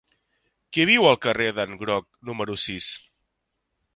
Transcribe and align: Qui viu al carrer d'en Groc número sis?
Qui 0.77 0.85
viu 0.89 1.05
al 1.09 1.19
carrer 1.25 1.51
d'en 1.59 1.77
Groc 1.83 2.09
número 2.31 2.57
sis? 2.65 2.91